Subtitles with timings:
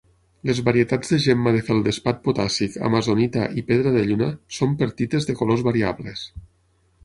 [0.49, 5.41] Les varietats de gemma de feldespat potàssic, amazonita i pedra de lluna són pertites de
[5.43, 6.29] colors variables.